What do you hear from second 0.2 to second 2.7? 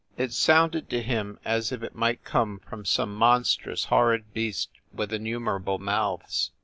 sounded to him as if it might come